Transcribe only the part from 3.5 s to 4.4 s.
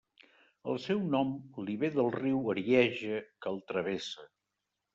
el travessa.